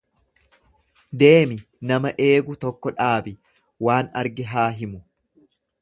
Deemi 1.23 1.57
nama 1.91 2.13
eegu 2.29 2.57
tokko 2.67 2.95
dhaabi, 2.97 3.37
waan 3.89 4.11
arge 4.23 4.49
haa 4.57 4.69
himu. 4.81 5.05